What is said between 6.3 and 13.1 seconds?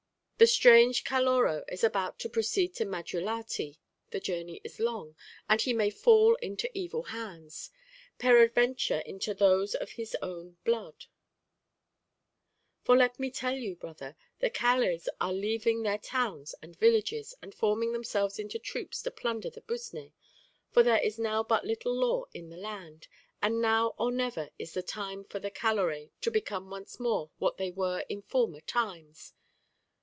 into evil hands, peradventure into those of his own blood; for